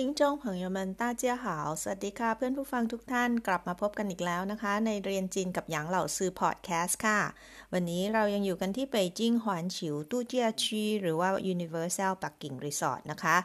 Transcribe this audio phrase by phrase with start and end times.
[0.00, 7.20] ทิ้งจงเผงยมันตาเจียหาว สวัสดีค่ะเพื่อนผู้ฟังทุกท่านกลับมาพบกันอีกแล้วนะคะ ในเรียนจีนกับหยางเหล่าซือพอดแคสต์ค่ะ
[7.72, 13.36] วันนี้เรายังอยู่กันที่เป่ยจิ้งหวนฉิวตู้เจียชีหรือว่า Universal ปักกิ่งรีสอร์ทนะคะ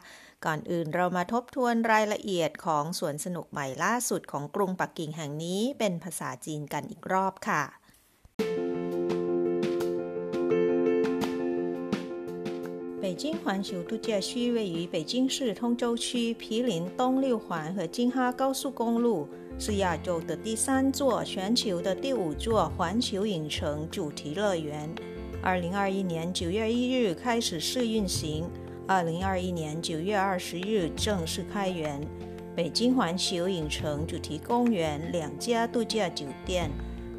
[0.44, 7.62] ก่อนอื่นเรามาทบทวนรายละเอียดของสวนสนุกใหม่ล่าสุดของกรุงปักกิ่งแห่งนี้เป็นภาษาจีนกันอีกรอบค่ะ
[13.20, 24.88] 京环球度假区位于北京市通州区毗邻东六环和京哈高速公路，是亚洲的第三座、全球的第五座环球影城主题乐园。
[25.42, 28.48] 二零二一年九月一日开始试运行，
[28.86, 32.00] 二零二一年九月二十日正式开园。
[32.56, 36.70] 北京环球影城主题公园两家度假酒店，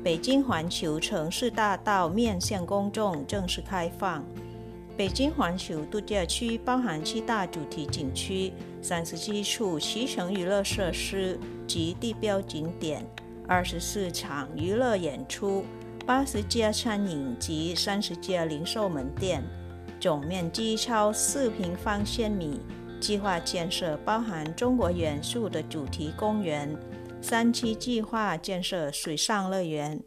[0.03, 4.25] 北京环球城市大道面向公众正式开放。
[4.97, 13.03] 北京环球度假区包含七大主题景区、三十七处骑乘娱乐设施及地标景点、
[13.47, 15.65] 二十四场娱乐演出、
[16.05, 19.43] 八十家餐饮及三十家零售门店，
[19.99, 22.59] 总面积超四平方千米。
[22.99, 26.69] 计划建设包含中国元素的主题公园，
[27.19, 29.99] 三期计划建设水上乐园。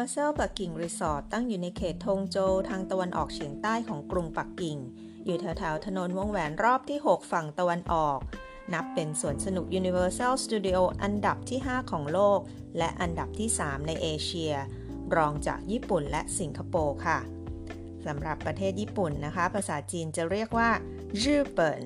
[0.00, 4.78] Universal ปักกิ่งรีสอร์ทตั้งอยู่ในเขตทงโจวทางตะวันออกเฉียงใต้ของกรุงปักกิ่ง
[5.24, 8.18] อยู่แถวๆถนนวงแหวนรอบที่ 6 ฝั่งตะวันออก
[8.74, 12.40] นับเป็นสวนสนุก Universal Studio อันดับที่ 5 ของโลก
[12.78, 14.54] และอันดับที่ 3 ในเอเชีย
[15.16, 17.18] รองจากญี่ปุ่นและสิงคโปร์ค่ะ
[18.06, 20.70] สำหรับประเทศญี่ปุ่นนะคะ ภาษาจีนจะเรียกว่า
[21.24, 21.78] ญี่ปุ่น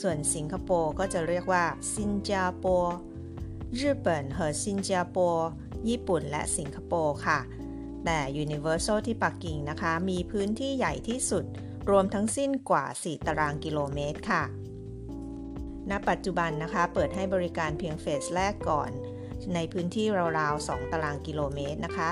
[0.00, 2.64] ส่วนสิงคโปร์ก็จะเรียกว่าซินจาโป
[3.80, 5.18] ญี่ปุ่น和新加坡
[5.88, 7.38] ญี่ปุ่นและสิงคโปร์ค่ะ
[8.05, 11.45] แต่ Universal ที่ปักกิ่งนะคะ มีพื้นที่ใหญ่ที่สุด
[11.89, 14.43] รวมทั้งสิ้นกว่า 4 ตารางกิโลเมตรค่ะ
[15.89, 18.91] ณ ปัจจุบันนะคะ เปิดให้บริการเพียงเฟสแรกก่อน
[19.55, 20.07] ในพื้นที่
[20.39, 22.09] ราวๆ 2 ตารางกิโลเมตรนะคะ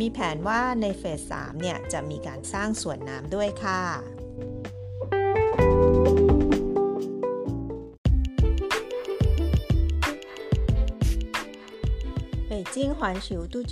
[0.00, 3.82] มีแผนว่าในเฟส 3 เนี่ย จะมีการสร้างสวนน้ำด้วยค่ะ
[12.74, 13.70] จิ้งหวานฉิวตู้เ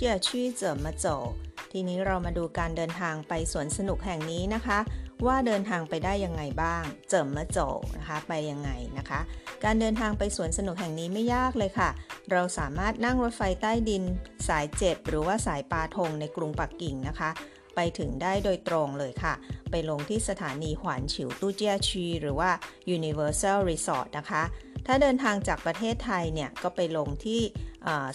[1.71, 4.79] ทีนี้เรามาดูการเดินทางไปสวนสนุกแห่งนี้นะคะ
[5.25, 7.57] ว่าเดินทางไปได้ยังไงบ้าง เจิมมะโจ
[7.97, 9.19] นะคะไปยังไงนะคะ
[9.63, 11.89] การเดินทางไปสวนสนุกแห่งนี้ไม่ยากเลยค่ะ
[12.31, 14.03] เราสามารถนั่งรถไฟใต้ดิน
[14.47, 17.29] สายเจ็ดหรือว่าสายปาทงในกรุงปักกิ่งนะคะ
[17.76, 19.34] ไปถึงได้โดยตรงเลยค่ะ
[19.70, 22.50] ไปลงที่สถานีหวานฉิวตู้เจียชีหรือว่า
[22.96, 24.42] Universal Resort นะคะ
[24.86, 27.40] ถ้าเดินทางจากประเทศไทยเนี่ยก็ไปลงที่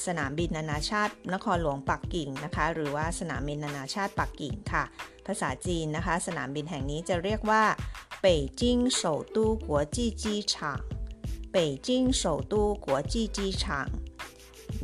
[0.06, 4.84] สนามบินนานาชาตินครหลวงปักกิ่งนะคะ หรือว่าสนามบินนานาชาติปักกิ่งค่ะ
[5.28, 7.64] ภาษาจีนนะคะ สนามบินแห่งนี้จะเรียกว่า
[8.26, 8.28] 北
[8.60, 8.62] 京
[9.00, 9.02] 首
[9.36, 9.38] 都
[9.68, 10.54] 国际机场
[11.56, 11.88] 北京
[12.22, 12.54] 首都
[12.86, 13.64] 国际机场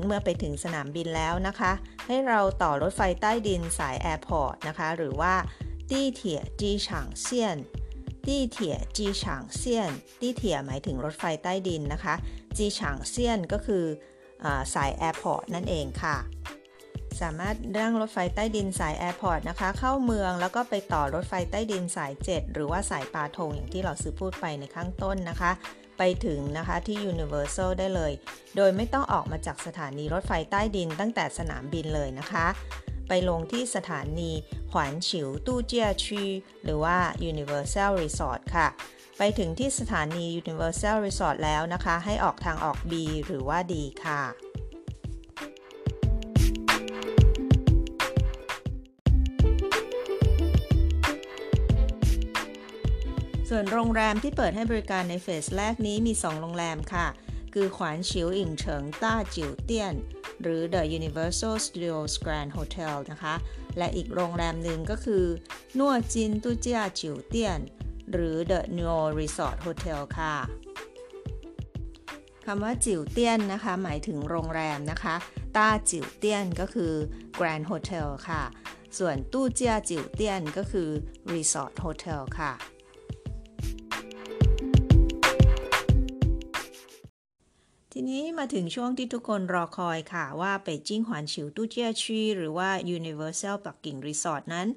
[0.05, 1.73] เมื่อไปถึงสนามบินแล้วนะคะ
[2.07, 5.35] ให้เราต่อรถไฟใต้ดินสายแอร์พอร์ตนะคะ หรือว่า
[5.91, 7.59] ตี้เถียจีฉางเซียน
[8.27, 12.15] 地铁机场线 地铁 หมายถึงรถไฟใต้ดินนะคะ
[12.57, 13.85] 机场线 ก็คือ
[14.45, 16.17] อสาย airport นั่นเองค่ะ
[17.21, 25.53] สามารถนั่งรถไฟใต้ดินสาย airport นะคะ เข้าเมืองแล้วก็ไปต่อรถไฟใต้ดินสาย 7 หรือว่าสายปาทงอย่างที่老师 พูดไปในข้างต้นนะคะ
[25.99, 28.13] ไปถึงนะคะที่ Universal ได้เลย
[28.57, 32.47] โดยไม่ต้องออกมาจากสถานีรถไฟใต้ดินตั้งแต่สนามบินเลยนะคะ
[33.09, 34.31] ไปลงที่สถานี
[34.73, 36.25] ขวานฉิวตู้เจียชี
[36.65, 36.97] หรือว่า
[37.33, 38.69] Universal Resort ค่ะ
[39.19, 42.93] ไปถึงที่สถานี Universal Resort แล้วนะคะ ให้ออกทางออก B
[43.27, 44.23] หรือว่า D ค่ะ
[53.53, 57.07] ส่วนโรงแรมที่เปิดให้บริการในเฟสแรกนี้มี 2 โรงแรมค่ะ
[57.55, 59.95] คือขวานฉิวอิงเฉิงต้าจิ๋วเตี้ยน
[60.43, 63.35] หรือ The Universal Studios Grand Hotel นะคะ
[63.79, 65.25] และอีกโรงแรมหนึ่งก็คือ
[65.79, 67.61] นัวจินตุเจียจิวเตียน
[68.13, 70.37] หรือ The Nuo Resort Hotel ค่ะ
[72.45, 75.15] คำว่าจิวเตียนนะคะ หมายถึงโรงแรมนะคะ
[75.57, 76.93] ต้าจิวเตียนก็คือ
[77.39, 78.43] Grand Hotel ค่ะ
[78.99, 80.89] ส่วนตู้เจียจิวเตียนก็คือ
[81.33, 82.53] Resort Hotel ค่ะ
[88.01, 94.69] ทีนี้มาถึงช่วงที่ทุกคนรอคอยค่ะว่า 北京环球度假区 หรือว่า Universal ปักกิ่งรีสอร์ทนั้น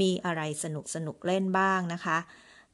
[0.00, 2.18] มีอะไรสนุกสนุกเล่นบ้างนะคะ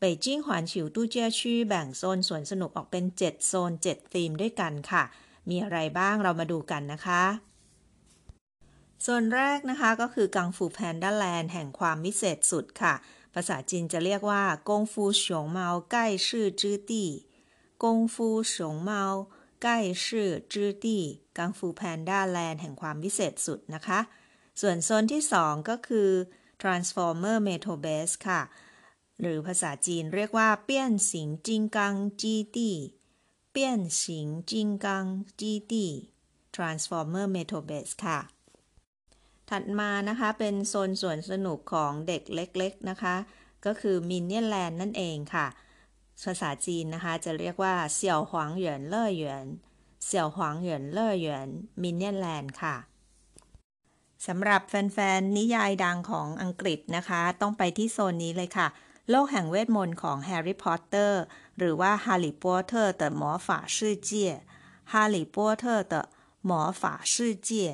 [0.01, 5.05] 北京环球度假区 แบ่งโซนสวนสนุกออกเป็น 7 โซน 7 ธีมด้วยกันค่ะ
[5.51, 7.23] มีอะไรบ้างเรามาดูกันนะคะ
[9.07, 12.95] ส่วนแรกนะคะก็คือ Kung Fu Panda Land แห่งความวิเศษสุดค่ะ
[13.35, 17.09] ภาษาจีนจะเรียกว่า功夫熊猫盖世之地
[17.83, 19.05] กงฟูฉงเมา
[19.63, 21.03] ใกล้ชื่อจื้อตี้
[21.39, 24.01] กังฟูแพนด้าแลนด์แห่งความวิเศษสุดนะคะ
[24.61, 26.11] ส่วนโซนที่ 2 ก็คือ
[26.63, 28.43] Transformer Metal Base ค่ะ
[29.21, 32.77] หรือภาษาจีนเรียกว่า เปี้ยนสิงจิงกังจีตี้
[33.53, 35.07] เปี้ยนสิงจิงกัง
[35.41, 35.91] จีตี้
[36.55, 38.19] Transformer Metal Base ค่ะ
[39.51, 43.17] ถัดมานะคะเป็นโซนสวนสนุกของเด็กเล็กๆนะคะ
[43.67, 45.47] ก็คือ Minion Land นั่นเองค่ะ
[46.23, 49.47] ภาษาจีนนะคะ จะเรียกว่า小黄人乐园
[50.05, 51.49] 小黄人乐园
[51.83, 52.77] Minion Land ค่ะ
[54.27, 58.69] สำหรับแฟนๆ นิยายดังของอังกฤษนะคะ ต้องไปที่โซนนี้เลยค่ะ
[59.11, 61.23] โลกแห่งเวทมนต์ของแฮร์รี่พอตเตอร์
[61.59, 67.73] หรือว่า哈利波特的魔法世界 哈利波特的魔法世界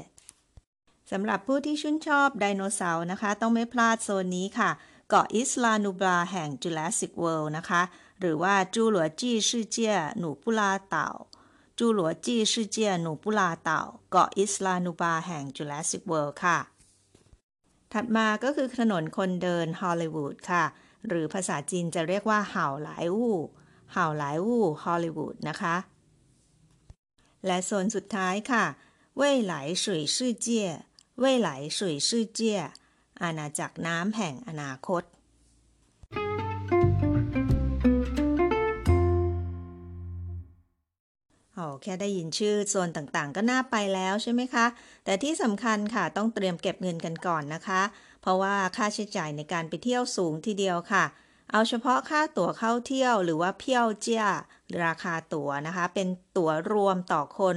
[1.10, 4.70] สำหรับผู้ที่ชื่นชอบไดโนเสาร์นะคะ ต้องไม่พลาดโซนนี้ค่ะ
[5.12, 7.82] เกาะอิสลานูบราแห่ง Jurassic World นะคะ
[8.20, 16.58] หรือว่า侏罗纪世界努布拉岛 侏罗纪世界努布拉岛 เกาะอิสลานูบราแห่ง Jurassic World ค่ะ
[17.92, 20.64] ถัดมาก็คือถนนคนเดินฮอลลีวูดค่ะ
[21.08, 25.76] หรือภาษาจีนจะเรียกว่า好莱坞 好莱坞 ฮอลลีวูดนะคะ
[27.46, 28.64] และโซนสุดท้ายค่ะ
[29.16, 29.54] เว่ยไหล
[29.84, 30.68] สุยซื่อเจีย
[31.18, 32.60] เว่ยไหลสุยซื่อเจีย
[33.22, 35.02] อาณาจักรน้ำแห่งอนาคต
[41.55, 44.67] โอ้แค่ได้ยินชื่อโซนต่างๆ ก็น่าไปแล้วใช่ไหมคะ
[45.05, 47.82] แต่ที่สำคัญค่ะต้องเตรียมเก็บเงินกันก่อนนะคะ
[48.22, 51.05] เพราะว่าค่าใช้จ่ายในการไปเที่ยวสูงทีเดียวค่ะ
[51.50, 54.25] เอาเฉพาะค่าตั๋วเข้าเที่ยวหรือว่าเพียวเจีย
[54.84, 57.56] ราคาตั๋วนะคะ เป็นตั๋วรวมต่อคน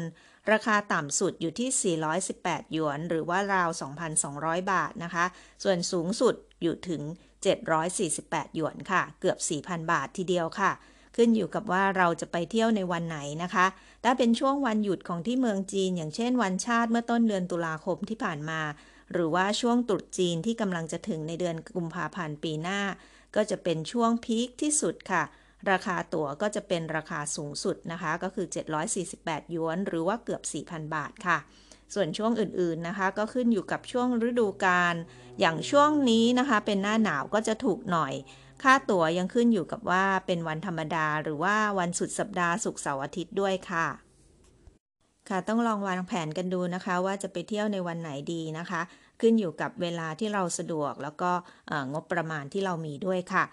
[0.51, 1.98] ราคาต่ำสุดอยู่ที่
[2.31, 3.69] 418 หยวน หรือว่าราว
[4.19, 5.25] 2,200 บาทนะคะ
[5.63, 7.01] ส่วนสูงสุดอยู่ถึง
[8.00, 10.72] 748 หยวนค่ะ เกือบ 4,000 บาททีเดียวค่ะ
[11.16, 13.66] ขึ้นอยู่กับว่าเราจะไปเที่ยวในวันไหนนะคะ
[14.04, 18.62] ถ้าเป็นช่วงวันหยุดของที่เมืองจีน อย่างเช่นวันชาติเมื่อต้นเดือนตุลาคมที่ผ่านมา
[19.12, 22.81] หรือว่าช่วงตรุษจีนที่กำลังจะถึงในเดือนกุมภาพันธ์ปีหน้า
[23.36, 25.24] ก็จะเป็นช่วงพีคที่สุดค่ะ
[25.71, 28.48] ราคาตั๋วก็จะเป็นราคาสูงสุดนะคะ ก็คือ
[29.01, 31.38] 748 ยวน หรือว่าเกือบ 4,000 บาทค่ะ
[31.94, 34.95] ส่วนช่วงอื่นๆนะคะ ก็ขึ้นอยู่กับช่วงฤดูกาล
[35.39, 38.13] อย่างช่วงนี้นะคะ เป็นหน้าหนาวก็จะถูกหน่อย
[38.63, 43.88] ค่าตั๋วยังขึ้นอยู่กับว่าเป็นวันธรรมดา หรือว่าวันสุดสัปดาห์ศุกร์เสาร์อาทิตย์ด้วยค่ะ
[45.30, 48.81] ค่ะต้องลองวางแผนกันดูนะคะ ว่าจะไปเที่ยวในวันไหนดีนะคะ
[49.21, 51.31] ขึ้นอยู่กับเวลาที่เราสะดวกแล้วก็
[51.94, 53.44] งบประมาณที่เรามีด้วยค่ะ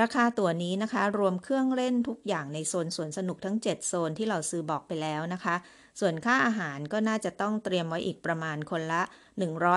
[0.00, 5.56] ราคาตั๋วนี้นะคะ รวมเครื่องเล่นทุกอย่างในโซนสวนสนุกทั้ง 7 โซนที่เราซื้อบอกไปแล้วนะคะ
[6.00, 9.02] ส่วนค่าอาหารก็น่าจะต้องเตรียมไว้อีกประมาณคนละ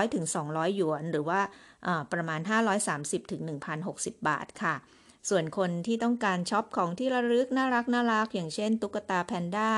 [0.01, 1.41] 100-200หยวน หรือว่า
[2.13, 2.39] ประมาณ
[2.85, 3.41] 530ถึง
[3.85, 4.75] 1,060บาทค่ะ
[5.29, 9.71] ส่วนคนที่ต้องการช็อปของที่ระลึกน่ารักน่ารัก อย่างเช่น ตุ๊กตาแพนด้า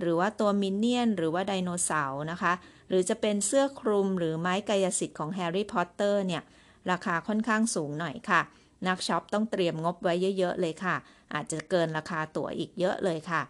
[0.00, 2.52] หรือว่าตัวมินเนี่ยน หรือว่าไดโนเสาร์นะคะ
[2.88, 6.42] หรือจะเป็นเสื้อคลุมหรือไม้กายสิทธิ์ของแฮร์รี่พอตเตอร์เนี่ย
[6.90, 8.40] ราคาค่อนข้างสูงหน่อยค่ะ
[8.86, 10.96] นักช็อปต้องเตรียมงบไว้เยอะ ๆ เลยค่ะ
[11.34, 13.42] อาจจะเกินราคาตั๋วอีกเยอะเลยค่ะ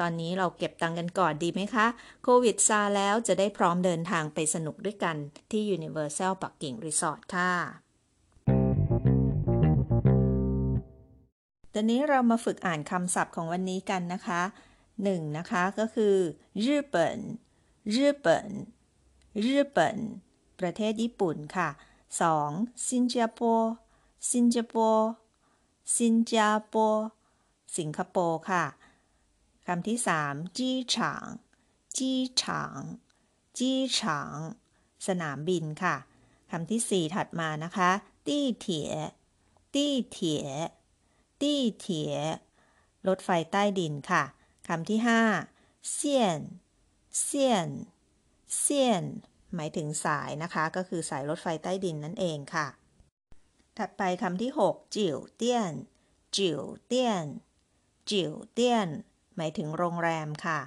[0.00, 1.86] ตอนนี้เราเก็บตังกันก่อนดีไหมคะ
[2.22, 5.16] โควิดซาแล้วจะได้พร้อมเดินทางไปสนุกด้วยกัน
[5.50, 7.52] ที่ Universal ปักกิ่งรีสอร์ทค่ะ
[11.72, 14.42] ตอนนี้เรามาฝึกอ่านคำศัพท์ของวันนี้กันนะคะ
[15.02, 16.16] หนึ่งนะคะก็คือ
[16.64, 17.18] ญี่ปุ่น
[17.96, 18.46] ญี่ปุ่น
[19.46, 19.96] ญี่ปุ่น
[20.60, 21.68] ประเทศญี่ปุ่นค่ะ
[22.22, 22.50] สอง
[22.90, 23.72] สิงคโปร์
[24.32, 25.10] สิงคโปร์
[25.98, 26.32] สิงค
[26.66, 27.06] โปร์
[27.76, 28.64] สิงคโปร์ค่ะ
[29.66, 31.26] คำที่สามจีฉาง
[31.96, 32.80] จีฉาง
[33.58, 34.36] จีฉาง
[35.06, 35.96] สนามบินค่ะ
[36.50, 37.90] คำที่สี่ถัดมานะคะ
[38.26, 38.90] ตี้เถีย
[39.74, 40.46] ตี้เถีย
[41.40, 42.14] ตี้เถีย
[43.08, 44.24] รถไฟใต้ดินค่ะ
[44.68, 45.20] คำที่ห้า
[45.92, 46.40] เซียน
[47.22, 47.68] เซียน
[48.58, 49.04] เซียน
[49.54, 52.66] หมายถึงสายนะคะ ก็คือสายรถไฟใต้ดินนั่นเองค่ะ
[53.78, 55.72] ถัดไปคำที่หกจิ๋วเตี้ยน
[56.36, 57.26] จิ๋วเตี้ยน
[58.10, 58.88] จิ๋วเตี้ยน
[59.36, 60.60] หมายถึงโรงแรมค่ะ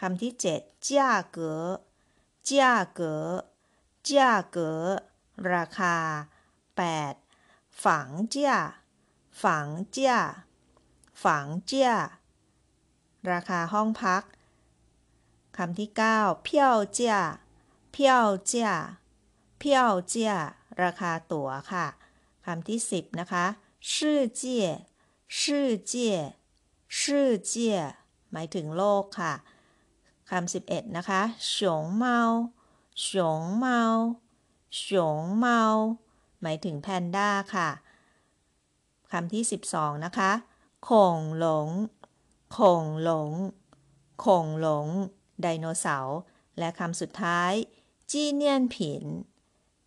[0.00, 1.62] คำที่7จ้าเก๋อ
[2.50, 3.26] จ้าเก๋อ
[4.08, 4.82] จ้าเก๋อ
[5.52, 5.96] ราคา
[7.08, 7.84] 8.
[7.84, 8.58] ฝังเจ้า
[9.42, 10.20] ฝังเจ้า
[11.24, 11.96] ฝังเจ้า
[13.30, 14.22] ราคาห้องพัก
[15.56, 17.20] คำที่9เพี้ยวเจ้า
[17.92, 18.74] เพี้ยวเจ้า
[19.58, 20.38] เพี้ยวเจ้า
[20.82, 21.86] ราคาตั๋วค่ะ
[22.46, 23.46] คำที่ 10 นะคะ
[23.92, 23.94] 世
[24.40, 24.42] 界
[25.38, 25.40] 世
[25.90, 25.92] 界
[26.96, 26.98] 世
[27.50, 27.52] 界
[28.32, 29.34] หมายถึงโลกค่ะ
[30.30, 31.20] คำ11 นะคะ
[31.54, 32.20] ฉงเมา
[33.04, 33.08] ฉ
[33.40, 33.82] งเมา
[34.82, 34.86] ฉ
[36.42, 37.68] หมายถึงแพนด้าค่ะ
[39.12, 39.42] คำที่
[39.72, 40.30] 12 นะคะ
[40.88, 41.68] คงหลง
[42.56, 43.30] คงหลง
[44.24, 44.86] คงหลง
[45.40, 46.18] ไดโนเสาร์
[46.58, 47.52] และคำสุดท้าย
[48.10, 49.04] จีเนียนผิน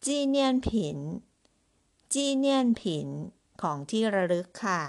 [0.06, 0.98] จีเนียนผิน
[2.18, 3.08] จีเนียนผิน
[3.62, 4.82] ของที่ระลึกค่ะ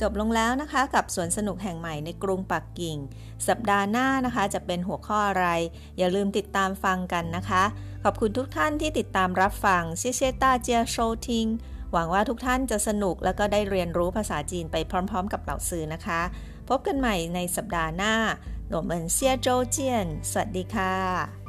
[0.00, 2.96] จบลงแล้วนะคะกับสวนสนุกแห่งใหม่ในกรุงปักกิ่ง
[3.48, 5.46] สัปดาห์หน้านะคะจะเป็นหัวข้ออะไร
[5.98, 7.62] อย่าลืมติดตามฟังกันนะคะ
[8.04, 10.96] ขอบคุณทุกท่านที่ติดตามรับฟังเชเช่ต้าเจียโช
[11.28, 11.46] ทิง
[11.92, 16.20] หวังว่าทุกท่านจะสนุกแล้วก็ได้เรียนรู้ภาษาจีนไปพร้อม ๆ กับเหล่าซื้อนะคะ
[16.68, 18.14] พบกันใหม่ในสัปดาห์หน้า
[18.68, 21.39] หนวเหมินเซียโจเจียน สวัสดีค่ะ